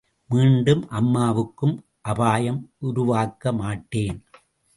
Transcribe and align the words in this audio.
மீண்டும் 0.29 0.87
அம்மாவுக்கும் 0.89 1.75
அபாயம் 2.01 2.61
உருவாக்க 2.79 3.53
மாட்டேன். 3.53 4.17